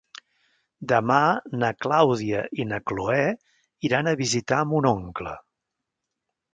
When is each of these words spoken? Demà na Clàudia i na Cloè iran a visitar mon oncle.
Demà 0.91 1.17
na 1.65 1.69
Clàudia 1.87 2.41
i 2.63 2.67
na 2.71 2.81
Cloè 2.93 3.21
iran 3.91 4.09
a 4.15 4.19
visitar 4.27 4.67
mon 4.75 4.93
oncle. 4.97 5.41